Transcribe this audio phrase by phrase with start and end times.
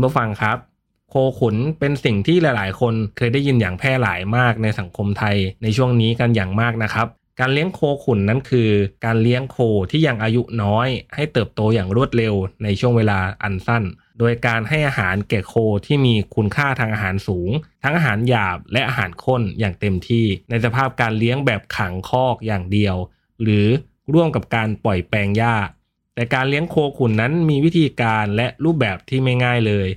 [0.00, 0.58] คุณผู้ฟังครับ
[1.10, 7.06] โคขุนเป็นสิ่งที่หลาย ๆ คนเคยได้ยินอย่างแพร่หลายมากในสังคมไทยในช่วงนี้กันอย่างมากนะครับ
[7.40, 8.70] การเลี้ยงโคขุนนั้นคือ
[9.04, 9.58] การเลี้ยงโค
[9.90, 13.84] ที่ยังอายุน้อย ให้เติบโตอย่างรวดเร็วในช่วงเวลาอันสั้น
[14.18, 15.54] โดยการให้อาหารแก่โค
[15.86, 17.50] ที่มีคุณค่าทางอาหารสูง
[17.82, 22.96] ทั้งอาหารหยาบและอาหารข้นอย่างเต็มที่ ในสภาพการเลี้ยงแบบขังคอกอย่างเดียว
[23.42, 23.66] หรือ
[24.14, 25.54] ร่วมกับการปล่อยแปลงหญ้า
[26.20, 29.88] แต่การเลี้ยงโคขุนนั้นมีวิธีการและรูปแบบที่ไม่ง่ายเลย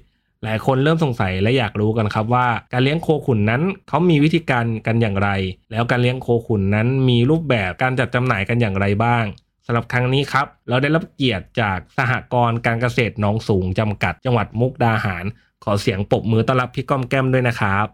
[0.44, 5.30] หลายคนเริ่มสงสัยและอยากรู้กันครับว่า การเลี้ยงโคขุนนั้นเขามีวิธีการกันอย่างไร
[5.72, 9.24] แล้วการเลี้ยงโคขุนนั้นมีรูปแบบการจัดจำหน่ายกันอย่างไรบ้าง
[9.66, 15.26] สำหรับครั้งนี้ครับ เราได้รับเกียรติจากสหกรณ์การเกษตรหนองสูงจำกัด จังหวัดมุกดาหาร
[15.64, 17.88] ขอเสียงปรบมือต้อนรับพี่ก้อมแก้มด้วยนะครับ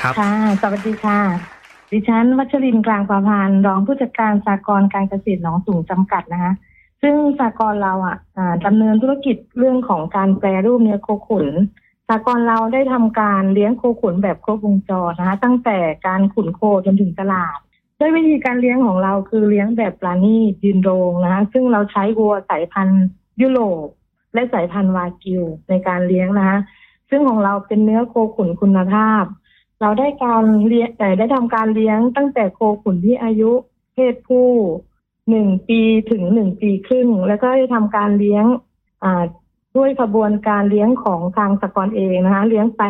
[0.00, 0.14] ครับ
[0.62, 1.57] สวัสดีค่ะ
[1.92, 6.52] ดิฉันวัชรินกลางประพานรองผู้จัดการสากลการเกษตรหนองสูงจำกัดนะคะ
[7.02, 8.16] ซึ่งสากลเราอะ
[8.66, 11.46] ดำเนินธุรกิจเรื่องของการแปรรูปเนื้อโคขุน
[12.08, 17.58] สากลเราได้ทำการเลี้ยงโคขุนแบบครบวงจรนะคะ ตั้งแต่การขุนโคจนถึงตลาด
[17.98, 23.04] ด้วยวิธีการเลี้ยงของเราคือเลี้ยงแบบปลาณีตยืนโรงนะคะซึ่งเราใช้วัวสายพันธุ์
[23.40, 23.86] ยุโรป
[24.34, 26.58] และสายพันธุ์วากิวในการเลี้ยงนะคะ
[27.10, 29.24] ซึ่งของเราเป็นเนื้อโคขุนคุณภาพ
[29.80, 33.50] เราได้การเลี้ยงแต่ได้ทำการเลี้ยงตั้งแต่โคขุนที่อายุ
[33.94, 34.48] เพศผู้
[35.30, 35.80] หนึ่งปี
[36.10, 38.44] ถึงหนึ่งปีครึ่ง แล้วก็ได้ทำการเลี้ยง
[39.04, 39.24] อ่า
[39.76, 42.82] ด้วยขบวนการเลี้ยงของทางสกลเองนะคะ เลี้ยงไป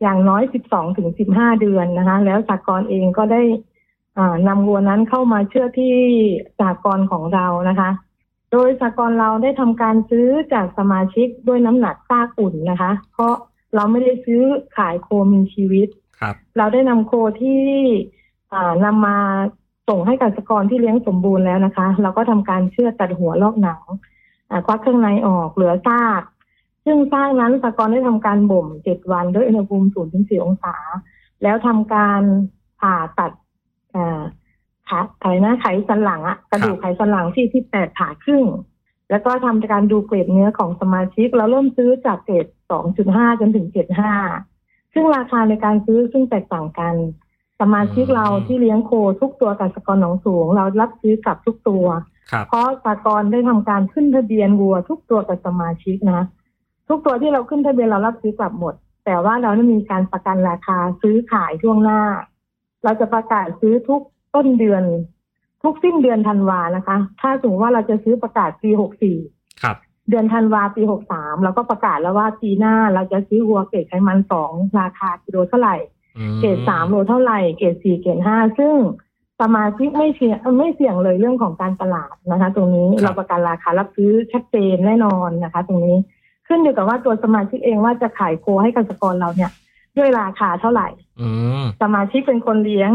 [0.00, 3.42] อย่างน้อยสิบสองถึงสิบห้าเดือนนะคะ แล้วสกลเองก็ได้
[4.18, 5.94] อ่านำวัวนั้นเข้ามาเชื่อที่
[6.60, 7.90] สากลของเรานะคะ
[8.52, 13.34] โดยสากลเราได้ทำการซื้อจากสมาชิกด้วยน้ำหนักซากอุ่นนะคะ เพราะ
[13.74, 14.42] เราไม่ได้ซื้อ
[14.76, 15.88] ขายโคมีชีวิต
[16.58, 17.12] เราได้นำโค
[17.42, 17.62] ที่
[18.52, 19.16] อ่านำมา
[19.88, 23.82] ส่งให้กับสกรที่เลี้ยงสมบูรณ์แล้วนะคะ เราก็ทำการเชือดตัดหัวลอกหนัง
[24.50, 26.22] อ่าควักเครื่องในออกเหลือซาก
[26.84, 30.76] ซึ่งซากนั้นสกรได้ทำการบ่มเจ็ดวันด้วยอุณหภูมิศูนย์ถึงสี่องศา
[31.42, 32.22] แล้วทำการ
[32.80, 33.32] ผ่าตัด
[33.94, 34.20] อ่า
[34.88, 38.44] ขาไขหน้าไขสันหลังอะกระดูกไขสันหลังที่ที่แตกผ่าครึ่ง
[39.10, 44.12] แล้วก็ทำการดูเกรดเนื้อของสมาชิก เราเริ่มซื้อจากเกรดสองจุดห้าจนถึงเจ็ดห้า
[44.92, 46.94] ซึ่งราคาในการซื้อซึ่งแตกต่างกัน
[47.60, 48.90] สมาชิกอืมเราที่เลี้ยงโค
[49.20, 51.86] ทุกตัวกับสกรหนองสูง เรารับซื้อกลับทุกตัว
[52.32, 56.22] ครับเพราะสากรได้ทำการขึ้นทะเบียนวัว ทุกตัวกับสมาชิกนะ
[56.88, 62.00] ทุกตัวที่เราขึ้นทะเบียนเรารับซื้อกลับหมด แต่ว่าเราได้มีการประกันราคาซื้อขายช่วงหน้า
[62.84, 64.02] เราจะประกาศซื้อทุก
[64.34, 64.82] ต้นเดือน
[65.62, 69.16] ทุกสิ้นเดือนธันวานะคะ ถ้าสมมติว่าเราจะซื้อประกาศปีหกสี่
[69.62, 69.76] ครับ
[70.08, 75.76] เดือนธันวาปีหกสามเราก็ประกาศแล้วว่าปีหน้าเราจะซื้อวัวเกรดไขมันสองราคากิโลเท่าไหร่
[76.18, 78.74] อืมเกรดสามโลเท่าไหร่ เกรดสี่เกรดห้าซึ่ง
[79.40, 85.96] สมาชิกไม่เสี่ยงไม่เสี่ยงเลยเรื่องของการตลาดนะคะ ตรงนี้เราประกันราคารับซื้อชัดเจนแน่นอนนะคะ ตรงนี้
[86.46, 89.50] ขึ้นอยู่กับว่าตัวสมาชิกเองว่าจะขายโคให้เกษตรกรเราเนี่ย
[89.98, 90.88] ด้วยราคาเท่าไหร่
[91.20, 91.28] อื
[91.62, 92.90] มสมาชิกเป็นคนเลี้ยง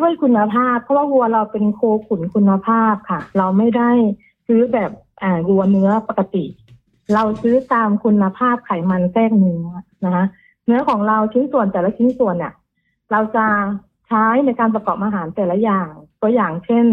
[0.00, 3.90] ด้วยคุณภาพ เพราะว่าวัวเราเป็นโคขุนคุณภาพค่ะ เราไม่ได้
[4.50, 4.90] ซื้อแบบ
[5.22, 6.44] อ่าวัวเนื้อปกติ
[7.14, 9.66] เราซื้อตามคุณภาพไขมันแทรกเนื้อ
[10.04, 10.24] นะคะ
[10.66, 12.54] เนื้อของเราชิ้นส่วนแต่ละชิ้นส่วนเนี่ย
[13.12, 13.46] เราจะ
[14.08, 15.90] ใช้ในการประกอบอาหารแต่ละอย่าง
[16.22, 16.86] ตัวอย่างเช่น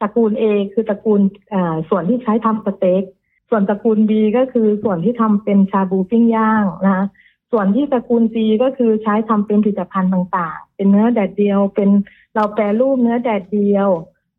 [0.00, 1.20] ตระกูล A คือตระกูล
[1.54, 3.02] อ่าส่วนที่ใช้ทำสเต็ก
[3.50, 7.06] ส่วนตระกูล B ก็คือส่วนที่ทำเป็นชาบูปิ้งย่างนะ
[7.52, 11.90] ส่วนที่ตระกูล G ก็คือใช้ทำเป็นผลิตภัณฑ์ต่าง ๆ เป็นเนื้อแดดเดียว เป็น
[12.34, 13.88] เราแปรรูปเนื้อแดดเดียว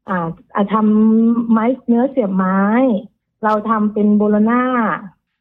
[0.10, 2.60] อ่าอาทำไม้เนื้อเสียบไม้
[3.44, 4.64] เราทำเป็นโบโลน่า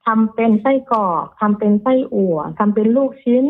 [0.07, 3.47] ทำเป็นไส้กรอกทำเป็นไส้อั่วทำเป็นลูกชิ้น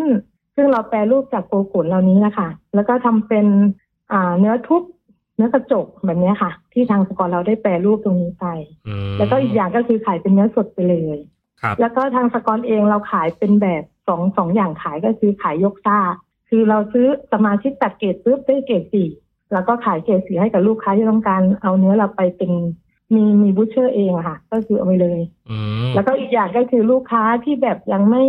[0.54, 3.46] ซึ่งเราแปรรูปจากโคขุนเหล่านี้นะคะแล้วก็ทำเป็น
[4.12, 4.82] อ่าเนื้อทุบ
[5.36, 8.46] เนื้อกระจกแบบเนี้ยค่ะ ที่ทางสหกรณ์เราได้แปรรูปตรงนี้ไป
[8.88, 11.18] อืมแล้วก็อีกอย่างก็คือขายเป็นเนื้อสดไปเลย
[11.62, 15.98] ครับแล้วก็ทางสหกรณ์เองเราขายเป็นแบบสองสองอย่างขายก็คือขายยกซาก
[16.48, 19.08] คือเราซื้อสมาชิกตัดเกรดปุ๊บได้เกรดสี่
[19.52, 22.52] แล้วก็ขายเกรดสี่ให้กับลูกค้าที่ต้องการเอาเนื้อเราไปเป็น
[23.14, 25.20] มีมี butcher เองอะค่ะ ก็คือเอาไปเลย
[25.50, 25.56] อื
[25.88, 28.24] มแล้วก็อีกอย่างก็คือลูกค้าที่แบบยังไม่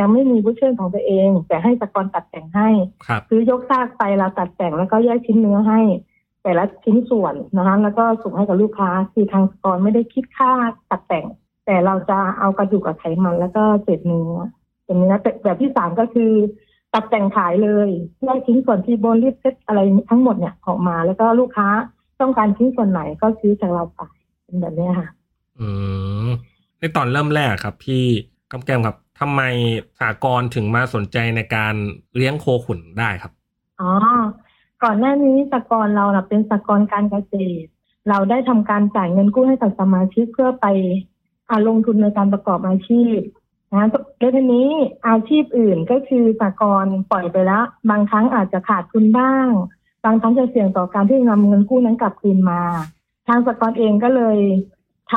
[0.00, 2.68] ยังไม่มี butcher ของตัวเอง แต่ให้สหกรณ์ตัดแต่งให้
[3.06, 5.80] ครับซื้อยกซากไปเราตัดแต่งแล้วก็แยกชิ้นเนื้อให้
[6.42, 10.52] แต่ละชิ้นส่วนนะคะแล้วก็ส่งให้กับลูกค้าคือทางสหกรณ์ไม่ได้คิดค่า
[10.90, 11.26] ตัดแต่ง
[11.66, 14.30] แต่เราจะเอากระดูกกับไขมันแล้วก็เศษเนื้อ
[14.84, 16.32] อย่างนี้นะแต่แบบที่สามก็คือ
[16.96, 17.88] ตัดแต่งขายเลย
[18.24, 21.68] แยกชิ้นส่วน T-bone rib set อะไรทั้งหมดเนี่ยออกมา แล้วก็ลูกค้า
[22.20, 24.00] ต้องการชิ้นส่วนไหนก็ซื้อจากเราไป
[24.44, 25.08] เป็นแบบเนี้ยค่ะ
[25.58, 25.68] อื
[26.26, 26.28] ม
[26.78, 28.04] ในตอนเริ่มแรกครับ พี่
[28.52, 29.42] กำแก้มครับทำไม
[30.00, 31.74] สากลถึงมาสนใจในการ
[32.16, 33.32] เลี้ยงโคขุนได้ครับ
[33.80, 33.90] อ๋อ
[34.82, 37.34] ก่อนหน้านี้สกรเราน่ะเป็นสกรการเกษ
[37.64, 37.68] ตร
[38.08, 40.66] เราได้ทำการจ่ายเงินกู้ให้กับสมาชิกเพื่อไป
[41.50, 43.18] อาลงทุนในการประกอบอาชีพ
[43.76, 43.86] นะ
[44.18, 44.68] แล้วทีนี้
[45.08, 49.46] อาชีพอื่นก็คือสกรปล่อยไปแล้ว บางครั้งอาจจะขาดทุนบ้าง
[50.04, 52.60] บางครั้งจะเสี่ยงต่อการที่นำเงินกู้นั้นกลับคืนมา
[53.28, 54.38] ทางสกรเองก็เลย
[55.12, 55.14] ท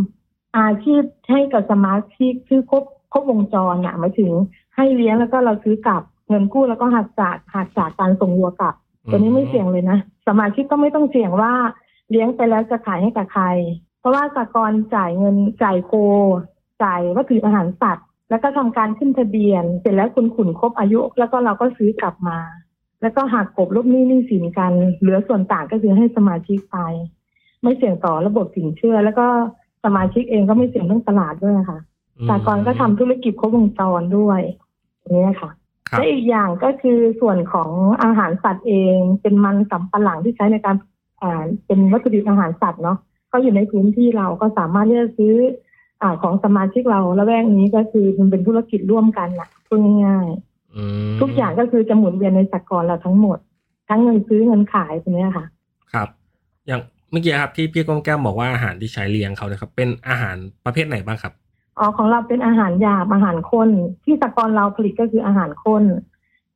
[0.00, 4.32] ำอาชีพให้กับสมาชิกคือครบครบวงจรน่ะหมายถึง
[4.76, 8.74] ให้เลี้ยงแล้วก็เราซื้อกลับเงินกู้แล้วก็หักจากหักจากการส่งวัวกลับ
[9.10, 9.98] ตัวนี้ไม่เสี่ยงเลยนะ
[10.28, 11.52] สมาชิกก็ไม่ต้องเสี่ยงว่า
[12.10, 13.46] เลี้ยงไปแล้วจะขายให้กับใคร
[14.00, 15.92] เพราะว่าสากรจ่ายเงินจ่ายโค
[16.84, 22.38] จ่ายวัตถุอาหารสัตว์ แล้วก็ทำการขึ้นทะเบียน เสร็จแล้วคุณขุนครบอายุ แล้วก็เราก็ซื้อกลับมา
[23.02, 26.76] แล้วก็หักกบลบหนี้หนี้สินกัน เหลือส่วนต่างก็คือให้สมาชิกไป
[27.62, 29.26] ไม่เสี่ยงต่อระบบสินเชื่อ แล้วก็
[29.84, 31.80] สมาชิกเองก็ไม่เสี่ยงเรื่องตลาดด้วยค่ะ
[32.28, 34.40] สากรณ์ก็ทำธุรกิจครบวงจรด้วย
[35.00, 35.50] อย่างนี้ยค่ะ
[35.88, 37.70] ครับและอีกอย่างก็คือส่วนของ
[38.02, 40.76] อาหารสัตว์เองเป็นมันสำปะหลังที่ใช้ในการ
[41.22, 42.98] อ่าเป็นวัตถุดิบอาหารสัตว์เนาะ
[43.32, 45.34] ก็อยู่ในพื้นที่เราก็สามารถที่จะซื้อ
[46.02, 50.28] อ่าของสมาชิกเราละแวกนี้ก็คือมันเป็นธุรกิจร่วมกันนะพูดง่าย
[50.76, 53.38] อืมๆทุกอย่างก็คือจะหมุนเวียนในสากลเราทั้งหมด
[53.88, 55.46] ทั้งเงินซื้อเงินขายตรงนี้ยค่ะ
[55.92, 56.08] ครับ
[56.66, 56.80] อย่าง
[57.10, 61.32] เมื่อกี้ครับที่พี่ก้องแก้มบอกว่าอาหารที่ใช้เลี้ยงเขาเนี่ยครับ เป็นอาหารประเภทไหนบ้างครับ
[61.78, 63.70] อ๋อของเราเป็นอาหารหยาบอาหารข้น
[64.04, 65.84] ที่สากลเราผลิตก็คืออาหารข้น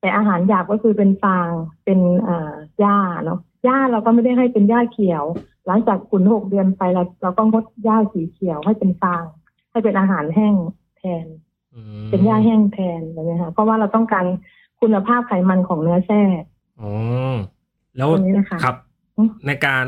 [0.00, 1.49] แต่อาหารหยาบก็คือเป็นฟาง
[1.85, 5.25] เป็นอ่าหญ้าเนาะหญ้าเราก็ไม่ได้ให้เป็นหญ้าเขียว
[5.69, 9.25] หลังจากขุนหกเดือนไปเราเราก็งดหญ้าสีเขียวให้เป็นฟาง
[9.70, 10.55] ให้เป็นอาหารแห้ง
[10.99, 11.26] แทน
[11.75, 14.25] อืมเป็นหญ้าแห้งแทนแบบนี้ค่ะเพราะว่าเราต้องการ
[14.81, 16.43] คุณภาพไขมันของเนื้อแทรก
[16.81, 16.91] อ๋อ
[17.97, 18.76] แล้วตรงนี้นะคะครับ
[19.17, 19.87] อืมในการ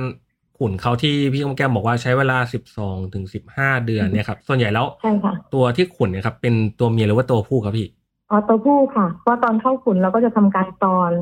[0.58, 7.88] ขุนเขาที่พี่ก้องแก้มบอกว่าใช้เวลาสิบสองถึงสิบห้าเดือนเนี่ยครับ ส่วนใหญ่แล้วใช่ค่ะตัวที่ขุนเนี่ยครับ เป็นตัวเมียหรือว่าตัวผู้ครับพี่
[8.30, 11.12] อ๋อตัวผู้ค่ะ เพราะตอนเข้าขุนเราก็จะทำการตอน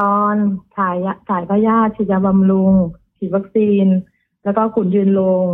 [0.00, 0.34] ตอน
[0.76, 2.74] ถ่ายยาถ่ายพยาธิฉีดยาบำรุง
[3.18, 3.86] ฉีดวัคซีน
[4.44, 5.46] แล้วก็ขุนยืนลง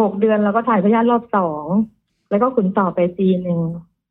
[0.00, 1.64] หกเดือนเราก็ถ่ายพยาธิรอบสอง
[2.30, 3.60] แล้วก็ขุนต่อไปปีหนึ่ง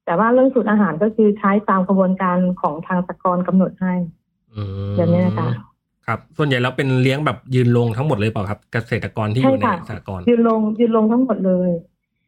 [0.06, 3.94] แต่ว่าเรื่องสูตรอาหารก็คือใช้ตามกระบวนการของทางสกรกำหนดให้
[4.56, 5.50] อืมแบบนี้นะคะ
[6.08, 11.70] ครับส่วนใหญ่แล้วเป็นเลี้ยงแบบยืนลงทั้งหมดเลยเปล่าครับ เกษตรกรที่อยู่ในใช่ค่ะสหกรณ์ยืนลงยืนลงทั้งหมดเลย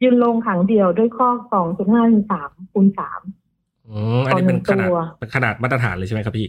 [0.03, 3.21] ยืนลงขังเดี่ยวด้วยข้อสองจุดห้าสามคูณสาม
[3.89, 6.47] อืมอันนี้เป็นขนาดต่อหนึ่งตัวเป็นขนาดมาตรฐานเลยใช่ไหมครับพี่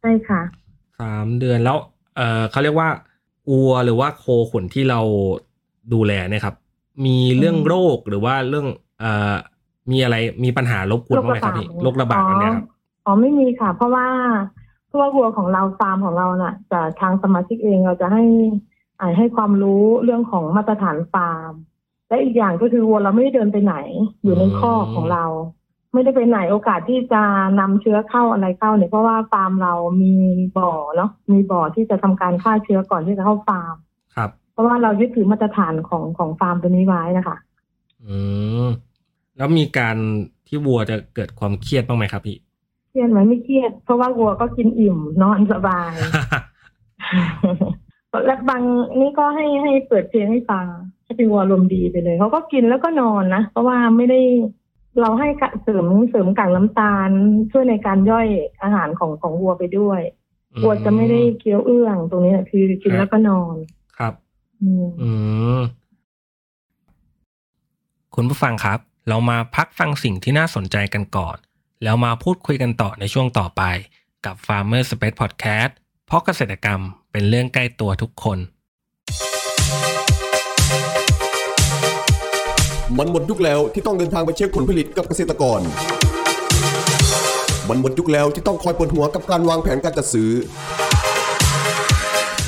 [0.00, 0.40] ใช่ค่ะ
[1.00, 1.76] สามเดือนแล้ว
[2.16, 2.88] เออเขาเรียกว่า
[3.48, 5.00] อัวหรือว่าโคขุนที่เรา
[5.92, 6.54] ดูแลเนี่ยครับ
[7.06, 8.66] มีเรื่องอืมโรคหรือว่าเรื่อง
[9.00, 9.34] เอ่อ
[9.90, 12.64] มีอะไรมีปัญหารบกวนบ้างไหมครับพี่โรคระบาดแบบเนี้ยครับ
[13.04, 14.06] อ๋อไม่มีค่ะ เพราะว่า
[14.86, 18.24] เพราะว่าวัวของเราฟาร์มของเราน่ะจะทางสมาชิกเองเราจะให้
[19.00, 21.52] อ่าให้ความรู้เรื่องของมาตรฐานฟาร์ม
[22.08, 23.74] และอีกอย่างก็คือวัวเราไม่ได้เดินไปไหน
[24.22, 25.24] อยู่ในคอกของเรา
[25.92, 27.22] ไม่ได้ไปไหนโอกาสที่จะ
[27.60, 30.14] นำเชื้อเข้าอะไรเข้าเนี่ยเพราะว่าฟาร์มเรามี
[30.58, 33.74] บ่อเนาะมีบ่อที่จะทำการฆ่าเชื้อก่อนที่จะเข้าฟาร์ม
[34.16, 37.36] ครับ เพราะว่าเรายึดถือมาตรฐานของของฟาร์มตัวนี้ไว้นะคะ
[38.06, 38.16] อื
[38.64, 38.68] ม
[39.36, 39.96] แล้วมีการ
[40.46, 42.36] ที่วัวจะเกิดความเครียดบ้างไหมครับพี่
[42.90, 45.92] เครียดไหมไม่เครียด เพราะว่าวัวก็กินอิ่มนอนสบาย
[48.26, 48.62] แล้วบาง
[49.00, 50.66] นี่ก็ให้ให้เปิดเพลงให้ฟัง
[51.04, 54.20] ให้เป็นวัวลมณ์ดีไปเลยเขาก็กินแล้วก็นอนนะเพราะว่าไม่ได้
[55.00, 57.10] เราให้กะเสริมเสริมกากน้ำตาล
[57.50, 58.26] ช่วยในการย่อย
[58.62, 60.00] อาหารของของวัวไปด้วย
[60.62, 63.56] วัวจะไม่ได้เคี้ยวเอื้องตรงนี้นะคือกินแล้วก็นอน
[63.98, 64.14] ครับ
[64.60, 65.10] อืมอื
[65.58, 65.60] ม
[68.14, 68.78] คุณผู้ฟังครับ
[69.08, 71.36] เรามาพักฟังสิ่งที่น่าสนใจกันก่อน
[71.82, 73.62] แล้วมาพูดคุยกันต่อในช่วงต่อไป
[74.24, 75.70] กับ Farmer Space Podcast
[76.06, 76.80] เพราะเกษตรกรรม
[77.12, 78.38] เป็นเรื่องใกล้ตัวทุกคน
[82.96, 85.60] มันหมดยุคแล้วที่ต้องเดินทางไปเช็คผลผลิตกับเกษตรกร
[87.68, 90.30] มันหมดยุคแล้วที่ต้องคอยปวดหัวกับการวางแผนการจัดซื้อ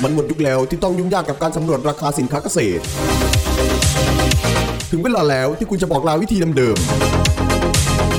[0.03, 2.83] มันหมดยุคแล้วที่ต้องยุ่งยากกับการสำรวจราคาสินค้าเกษตร
[4.91, 7.20] ถึงเวลาแล้วที่คุณจะบอกลาวิธีเดิมๆ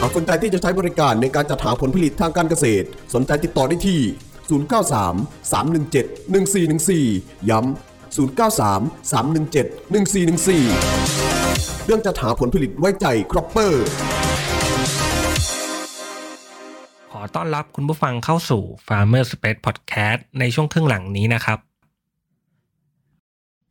[0.00, 4.00] หากสนใจที่จะใช้บริการในการจัดหาผลผลิตทางการเกษตร สนใจติดต่อได้ที่
[4.46, 13.84] 093 317 1414 ย้ำ 093 317 1414 เรื่องจัดหาผลผลิตไว้ใจครอปเปอร์
[17.12, 21.58] ขอต้อนรับคุณผู้ฟังเข้าสู่ Farmer Space Podcast ในช่วงครึ่งหลังนี้นะครับ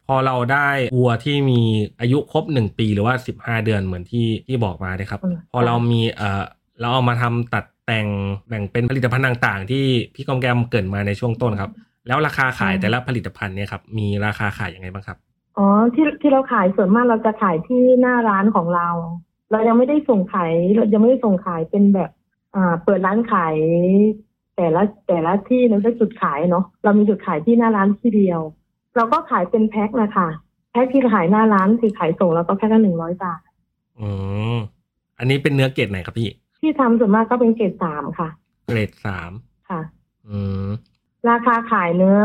[0.07, 1.62] พอเราได้วัวที่มี
[2.00, 6.43] อายุครบหนึ่งปีหรือว่าสิบห้าเดือนเหมือนที่ที่บอกมานะครับอืมพอเรามีเอ่อ
[6.79, 8.07] เราเอามาทำตัดแต่ง
[8.47, 9.85] แบ่งเป็นผลิตภัณฑ์ต่าง ๆ ที่
[10.15, 11.71] พี่กอมแกมเกรินมาในช่วงต้นครับ
[12.07, 15.17] แล้วราคาขายแต่ละผลิตภัณฑ์เนี่ยครับมีราคาขายยังไงบ้างครับ
[15.57, 18.89] อ๋อที่ที่เราขายส่วนมากเราจะขายที่หน้าร้านของเรา
[19.51, 22.09] เรายังไม่ได้ส่งขายเรายังไม่ได้ส่งขายเป็นแบบ
[22.55, 23.55] อ่าเปิดร้านขาย
[24.55, 28.41] แต่ละแต่ละที่เราได้จุดขายเนาะเรามีจุดขายที่หน้าร้านที่เดียว
[28.95, 30.27] เราก็ขายเป็นแพ็คนะคะ
[30.71, 33.39] แพ็คที่ขายหน้าร้านคือขายส่งเราก็แพ็คละหนึ่งร้อยบาท
[33.99, 34.09] อื
[34.53, 34.57] ม
[35.17, 36.29] อันนี้เป็นเนื้อเกรดไหนครับพี่
[36.61, 38.29] ที่ทำส่วนมากก็เป็นเกรดสามค่ะ
[38.67, 39.31] เกรดสาม
[39.69, 39.81] ค่ะ
[40.27, 40.67] อืม
[41.29, 42.19] ราคาขายเนื้อ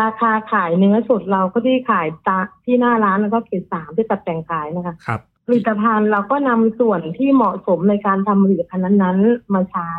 [0.00, 9.92] ราคาขายเนื้อสดเราก็ที่ขายตาที่หน้าร้านแล้วก็เกรดสามที่ตัดแต่งขายนะคะครับผลิตภัณฑ์เราก็นำส่วนที่เหมาะสมในการทำผลิตภัณฑ์นั้นๆ มาใช้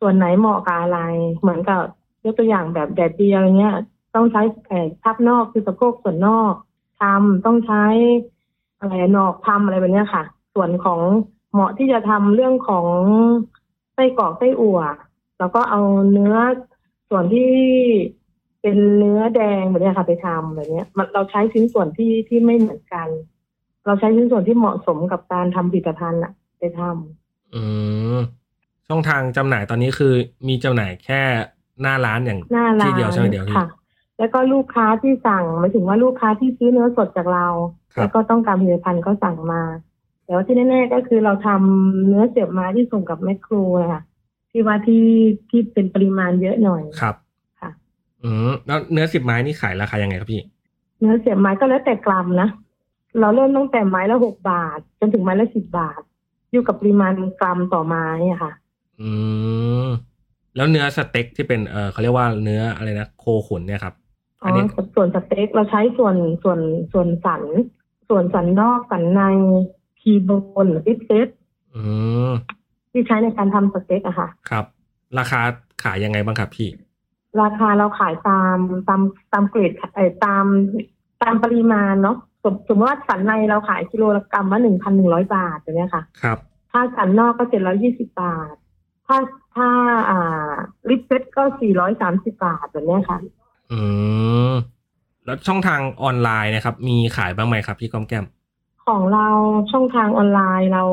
[0.00, 1.00] ส่วนไหนเหมาะกับอะไร
[1.40, 1.82] เหมือนกับ
[2.24, 3.76] ยกตัวอย่างแบบแดดเดียวอย่างเงี้ย
[4.14, 6.54] ต้องใช้แผ่ทับนอกคือสะโพกส่วนนอก
[7.00, 7.84] ทำต้องใช้
[8.80, 10.22] อะไรนอกทำอะไรแบบเนี้ยค่ะ
[10.54, 11.00] ส่วนของ
[11.52, 12.86] เหมาะที่จะทำเรื่องของ
[13.94, 14.80] ไส้กรอกไส้อั่ว
[15.38, 15.80] เราก็เอา
[16.12, 16.36] เนื้อ
[17.08, 17.52] ส่วนที่
[18.62, 23.08] เป็นเนื้อแดงแบบเนี้ยค่ะไปทำแบบเนี้ยมันเราใช้ชิ้นส่วนที่ที่ไม่เหมือนกัน
[23.86, 27.62] เราใช้ชิ้นส่วนที่เหมาะสมกับการทำผลิตภัณฑ์อะไปทำอื
[28.16, 28.18] ม
[28.88, 30.12] ช่องทางจำหน่ายตอนนี้คือ
[30.48, 31.22] มีจำหน่ายแค่
[31.82, 33.66] หน้าร้านอย่างหน้าร้านที่เดียวใช่ไหมเดียวพี่ค่ะ
[34.18, 37.46] แล้วก็ลูกค้าที่สั่งหมายถึงว่าลูกค้าที่ซื้อเนื้อสดจากเรา
[37.94, 39.62] ครับแล้วก็ต้องการผลิตภัณฑ์ก็สั่งมา
[40.24, 44.02] แต่ว่าที่แน่ๆก็คือเราทำเนื้อเสียบไม้ที่ส่งกับแมคโครนะคะ
[44.50, 45.06] ที่ว่าที่
[45.50, 47.14] ที่เป็นปริมาณเยอะหน่อยครับ
[47.60, 47.70] ค่ะ
[48.22, 50.42] อืมแล้วเนื้อสิบไม้นี่ขายราคายังไงครับพี่
[51.00, 52.48] เนื้อเสียบไม้ก็แล้วแต่กรัมนะ
[53.20, 56.00] เราเริ่มตั้งแต่ไม้ละหกบาท จนถึงไม้ละสิบบาท
[56.52, 58.52] อยู่กับปริมาณกรัมต่อไม้อะค่ะ
[59.00, 59.10] อื
[59.86, 59.88] ม
[60.56, 63.94] แล้วเนื้อสเต็กที่เป็นเออเขาเรียกว่าเนื้ออะไรนะโคขุนเนี่ยครับ
[64.42, 64.64] อ๋อันอนี้
[64.94, 66.60] ส่วนสเต็กเราใช้ส่วนส่วน
[66.92, 67.42] ส่วนสัน
[68.08, 69.20] ส่วนสันนอกสันใน
[70.00, 70.30] คีโบ
[70.64, 71.28] นหรือฟิตเซต
[71.74, 71.82] อื
[72.28, 72.30] ม
[72.92, 74.64] ที่ใช้ในการทำสเต็กอะค่ะ ครับ
[75.18, 75.40] ราคา
[75.82, 76.68] ขายยังไงบ้างครับพี่
[77.40, 78.56] ราคาเราขายตาม
[78.88, 79.00] ตาม
[79.32, 80.44] ตามเกรดเอ่อตาม
[81.22, 86.38] ตามปริมาณเนาะสมสมมติว่าสันในเราขายกิโลละกรัมละหนึ่งพันหนึ่งร้อยบาทอย่างเงี้ยค่ะ ครับ
[86.70, 88.54] ถ้าสันนอกก็เจ็ดร้อยี่สิบาท
[89.06, 89.18] ถ้า
[89.54, 89.68] ถ้า
[90.10, 90.52] อ่า
[90.88, 93.18] ลิปเซตก็สี่ร้อยสามสิบาทแบบเนี้ยค่ะ
[93.72, 93.80] อื
[94.50, 94.52] ม
[95.24, 98.26] แล้วช่องทางออนไลน์นะครับ มีขายบ้างไหมครับพี่ก้อมแก้ม
[98.86, 99.28] ของเรา
[99.72, 100.84] ช่องทางออนไลน์เรา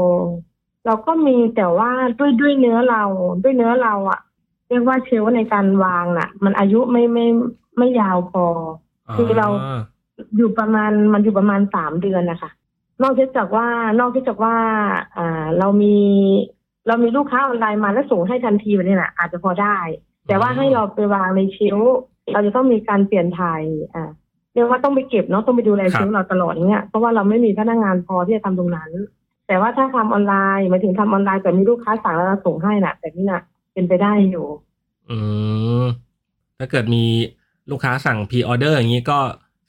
[0.86, 3.04] เราก็มีแต่ว่าด้วยด้วยเนื้อเรา
[3.44, 4.20] ด้วยเนื้อเราอะ
[4.68, 7.26] เรียกว่าเชลฟ์ในการวางน่ะ มันอายุไม่ไม่
[7.78, 8.46] ไม่ยาวพอ
[9.16, 9.48] คือเรา
[10.38, 12.52] อยู่ประมาณมันอยู่ประมาณสามเดือนนะคะ
[13.04, 13.68] นอกจากว่า
[14.00, 14.56] นอกจากว่า
[15.18, 15.98] อ่าเรามี
[16.88, 19.78] เรามีลูกค้าออนไลน์มาแล้วส่งให้ทันทีแบบนี้น่ะอาจจะพอได้
[20.28, 22.02] แต่ว่าให้เราไปวางในเชลฟ์
[22.34, 23.62] เราจะต้องมีการเปลี่ยนถ่าย
[23.94, 24.10] อ่า
[24.54, 28.92] เรียกว่าต้องไปเก็บเนาะต้องไปดูแลครับเชลฟ์เราตลอดอย่างเงี้ยเพราะว่าเราไม่มีพนักงานพอที่จะทำตรงนั้น
[29.48, 33.42] แต่ว่าถ้าทำออนไลน์หมายถึงทำออนไลน์แต่มีลูกค้าสั่งแล้วเราส่งให้น่ะ แต่นี่น่ะ
[33.74, 34.48] เป็นไปได้อยู่
[35.10, 35.18] อื
[35.82, 35.86] ม
[36.58, 37.04] ถ้าเกิดมี
[37.72, 39.20] ลูกค้าสั่งพ r ออเดอร์อย่างนี้ก็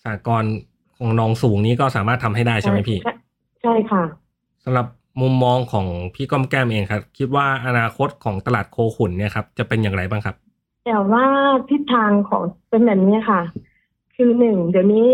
[0.05, 0.53] สากรณ์
[0.97, 3.15] ของนองสูงนี้ก็สามารถทำให้ได้ใช่ไหมพี่ ใช่
[3.63, 4.03] ใช่ค่ะ
[4.65, 4.87] สำหรับ
[5.21, 10.37] มุมมองของพี่ก้อมแก้มเองครับ คิดว่าอนาคตของตลาดโคขุนเนี่ยครับจะเป็นอย่างไรบ้างครับ
[10.87, 11.27] แต่ว่า
[11.71, 13.43] ทิศทางของเป็นแบบนี้ค่ะ
[14.15, 15.07] คือหนึ่งเดี๋ยวนี้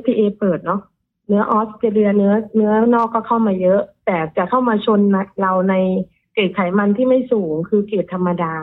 [0.00, 0.80] FTA เปิดเนาะ
[1.26, 5.00] เนื้อออสเตรเลียเนื้อเนื้อนอกก็เข้ามาเยอะ แต่จะเข้ามาชน
[5.40, 5.74] เราใน
[6.32, 8.54] เกรดไขมันที่ไม่สูงคือเกรดธรรมดา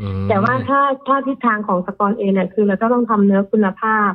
[0.00, 4.10] อืมแต่ว่าถ้าถ้าทิศทางของสกอร์เองเนี่ยคือเราก็ต้องทำเนื้อคุณภาพ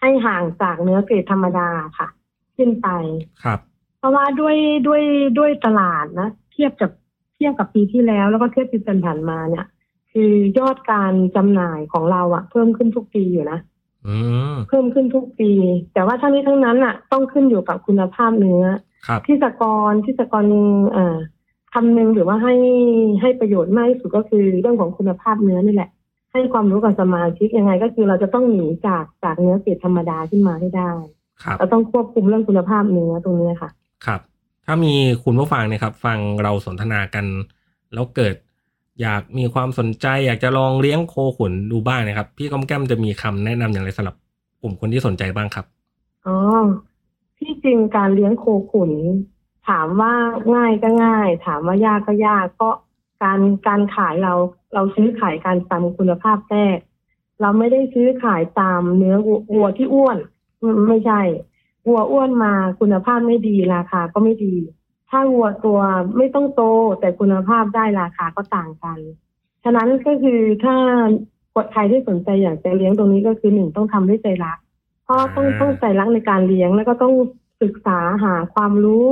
[0.00, 2.08] ให้ห่างจากเนื้อเกรดธรรมดาค่ะ
[2.56, 2.88] ขึ้นไป
[3.44, 3.58] ครับ
[3.98, 5.02] เพราะว่าด้วยด้วย
[5.38, 6.90] ด้วยตลาดนะ เทียบกับ
[7.36, 9.66] เทียบกับปีที่แล้ว แล้วก็เทียบปีผ่านๆมาเนี่ย
[10.12, 13.58] คือยอดการจำหน่ายของเราอะเพิ่มขึ้นทุกปีอยู่นะ
[14.06, 14.16] อื
[14.52, 15.50] มเพิ่มขึ้นทุกปี
[15.94, 18.64] แต่ว่าทั้งนี้ทั้งนั้นอะต้องขึ้นอยู่กับคุณภาพเนื้อ
[19.06, 20.44] ครับที่สกรที่สกร
[20.92, 21.16] เอ่อ
[21.74, 22.54] ทำนึงหรือว่าให้
[23.20, 25.90] ให้ประโยชน์มากที่สุดก็คือเรื่องของคุณภาพเนื้อนี่แหละ
[26.32, 30.90] ให้ความรู้กับสมาชิกยังไง ก็คือเราจะต้องหนีจากจากเนื้อเกรดธรรมดาขึ้นมาให้ได้
[31.42, 33.70] ครับเราต้องควบคุมเรื่องคุณภาพเนื้อตรงนี้ค่ะ
[34.06, 34.20] ครับ
[34.66, 34.92] ถ้ามี
[35.24, 37.26] คุณผู้ฟังเนี่ยครับ ฟังเราสนทนากัน
[37.94, 38.34] แล้วเกิด
[39.00, 44.16] อยากมีความสนใจ อยากจะลองเลี้ยงโคขุนดูบ้างนะครับ พี่ก้อมแก้มจะมีคำแนะนำอย่างไรสำหรับ
[44.62, 45.64] กลุ่มคนที่สนใจบ้างครับ
[46.26, 46.36] อ๋อ
[47.38, 48.92] ที่จริงการเลี้ยงโคขุน
[49.68, 50.14] ถามว่า
[50.54, 52.74] ง่ายก็ง่าย ถามว่ายากก็ยากเพราะ
[53.22, 54.32] การการขายเรา
[54.74, 56.78] เราซื้อขายการตามคุณภาพแรก
[57.40, 59.16] เราไม่ได้ซื้อขายตามเนื้อ
[59.54, 60.18] วัวที่อ้วน
[60.88, 61.20] ไม่ใช่
[61.88, 64.54] วัวอ้วนมาคุณภาพไม่ดีราคาก็ไม่ดี
[65.10, 65.80] ถ้าวัวตัว
[66.16, 66.62] ไม่ต้องโต
[67.00, 68.98] แต่คุณภาพได้ราคาก็ต่างกัน
[69.64, 70.76] ฉะนั้นก็คือถ้า
[71.72, 74.58] ใครที่สนใจอยากจะเลี้ยงตรงนี้ก็คือหนึ่งต้องทำด้วยใจรัก
[75.04, 77.14] เพราะต้องอ่าต้องใจรักในการเลี้ยงแล้วก็ต้อง
[77.62, 79.06] ศึกษาหาความรู้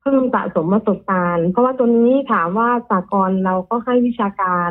[0.00, 4.70] เพิ่มสะสมประสบการณ์ เพราะว่าตัวนี้ถามว่าสากลเราก็ให้วิชาการ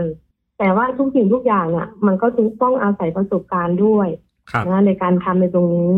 [0.60, 2.28] แต่ว่าทุกสิ่งทุกอย่างเนี่ยมันก็
[2.62, 4.08] ต้องอาศัยประสบการณ์ด้วย
[4.52, 5.94] ครับนะในการทำในตรงนี้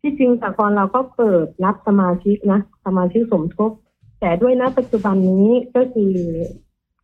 [0.00, 3.70] ที่จริงสากลเราก็เปิดรับสมาชิกนะสมาชิกสมทบ
[4.24, 6.12] แต่ด้วยณปัจจุบันนี้ก็คือ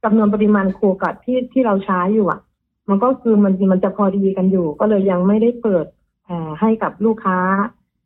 [0.02, 2.40] จำนวนปริมาณโคกัดที่ที่เราใช้อยู่อะ
[2.88, 5.86] มันก็คือมันมันจะพอดีกันอยู่ ก็เลยยังไม่ได้เปิด
[6.26, 7.38] เอ่อให้กับลูกค้า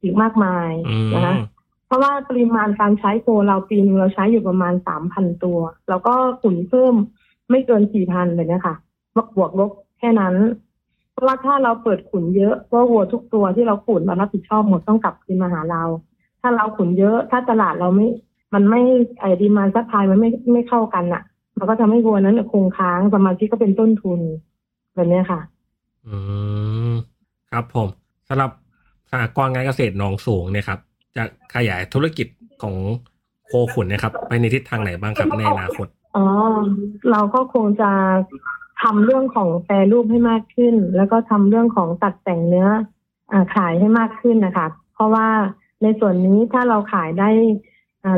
[0.03, 1.35] อีกมากมายอืมนะคะ
[1.87, 6.95] เพราะว่าปริมาณการใช้โคเราปีนึงเราใช้อยู่ประมาณสามพันตัว แล้วก็ขุนเพิ่ม
[7.51, 8.75] ไม่เกินสี่พันเลยนะคะ
[9.17, 10.35] บวกบวกลบแค่นั้น
[11.13, 15.83] เพราะว่าถ้าเราเปิดขุนเยอะเพราะวัวทุกตัวที่เราขุนมารับผิดชอบหมดต้องกลับคืนมาหาเรา
[16.41, 18.09] ถ้าเราขุนเยอะ ถ้าตลาดเราไม่
[18.55, 18.81] มันไม่
[19.21, 21.23] ไอ้ demand supply มันไม่ไม่เข้ากันอะ
[21.59, 24.21] มันก็ทำให้วัวนั้นคงค้างสมาชิกก็เป็นต้นทุน
[24.95, 25.41] แบบเนี้ยค่ะ
[26.07, 26.17] อื
[26.91, 26.93] ม
[27.51, 27.89] ครับผม
[28.29, 28.51] สำหรับ
[29.11, 30.79] สหกรณ์การเกษตรหนองสูงเนี่ยครับ
[31.17, 32.27] จะขยายธุรกิจ
[32.63, 32.75] ของ
[33.47, 36.27] โคขุนเนะครับ ไปในทิศทางไหนบ้างครับในอนาคตอ๋อ
[37.11, 37.91] เราก็คงจะ
[38.83, 42.69] ทำเรื่องของแปรรูปให้มากขึ้น แล้วก็ทำเรื่องของตัดแต่งเนื้อ
[43.33, 45.29] อาขายให้มากขึ้นนะคะ เพราะว่า
[45.83, 47.74] ในส่วนนี้ถ้าเราขายได้อ่า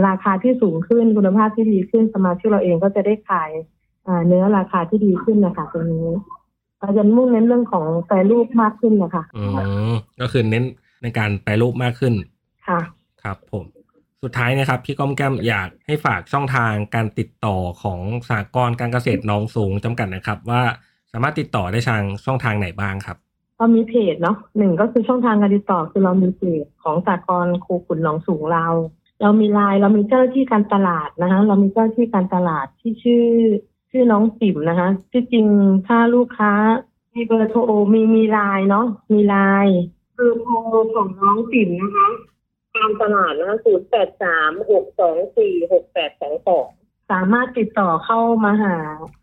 [0.09, 3.51] ราคาที่สูงขึ้นคุณภาพที่ดีขึ้นสมาชิกเราเองก็จะได้ขาย
[4.07, 6.09] อ่าเนื้อราคาที่ดีขึ้นนะคะตรงนี้
[6.81, 9.43] เราจะมุ่งเน้นเรื่องของแปรรูปมากขึ้นนะคะอื
[9.91, 10.65] มก็คือเน้น
[11.03, 12.15] ในการแปรรูปมากขึ้น
[12.67, 12.81] ค่ะ
[13.23, 13.65] ครับผม
[14.23, 20.63] สุดท้ายนะครับ พี่ก้อมแก้มอยากให้ฝากช่องทางการติดต่อของสหกรณ์การเกษตรหนองสูงจำกัดนะครับ ว่า
[21.13, 23.17] สามารถติดต่อได้ทางช่องทางไหนบ้างครับ
[23.57, 28.67] เรามีเพจเนาะหนึ่งก็คือช่องทางการติดต่อคือเรามีเพจของสากลโคขุนหนองสูงเรา
[29.23, 33.27] เรามีไลน์เรามีเจ้าหน้าที่การตลาดนะคะเรามีเจ้าหน้าที่การตลาดที่ชื่อ
[33.91, 35.47] ชื่อน้องติ๋มนะคะที่จริง
[35.87, 36.53] ถ้าลูกค้า
[37.15, 37.61] มีเบอร์โทร
[37.93, 39.77] มีมีไลน์เนาะมีไลน์
[40.17, 40.55] คือโทร
[40.95, 42.09] ของน้องติ๋มนะคะ
[42.77, 46.69] ตามตลาดนะคะศูนย์แปดสามหกสองสี่หกแปดสองสอง
[47.11, 48.77] สามารถติดต่อเข้ามาหา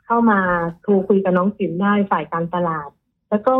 [0.06, 0.39] เข้ามา
[0.82, 2.89] โทรคุยกับน้องติ๋มได้ฝ่ายการตลาด
[3.29, 3.53] แล้วก็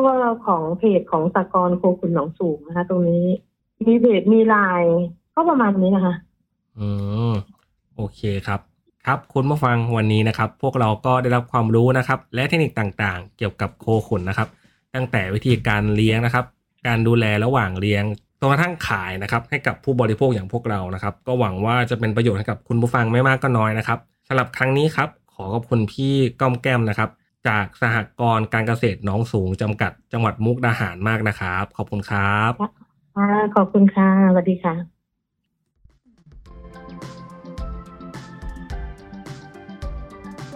[0.46, 3.26] ของเพจของสากลโคขุนหนองสูงนะคะ ตรงนี้
[3.86, 4.98] มีเพจมีไลน์
[5.36, 6.13] ก็ประมาณนี้นะคะ
[6.80, 6.88] อื
[7.32, 7.34] ม
[7.96, 8.60] โอเคครับ
[9.06, 14.48] ครับคุณผู้ฟังวันนี้นะครับ พวกเราก็ได้รับความรู้นะครับ และเทคนิคต่างๆ เกี่ยวกับโคขุนนะครับ
[14.96, 16.46] ตั้งแต่วิธีการเลี้ยงนะครับ
[16.88, 18.04] การดูแลระหว่างเลี้ยง
[18.39, 27.10] จนกระทั่งขายนะครับ ให้กับผู้บริโภคอย่างพวกเรานะครับ ก็หวังว่าจะเป็นประโยชน์ให้กับคุณผู้ฟังไม่มากก็น้อยนะครับสำหรับครั้งนี้ครับ ขอขอบคุณพี่ก้อมแก้มนะครับ
[27.48, 32.52] จากสหกรณ์การเกษตรหน้องสูงจำกัด จังหวัดมุกดาหารมากนะครับ ขอบคุณครับ
[33.15, 34.92] ค่ะขอบคุณค่ะสวัสดีค่ะ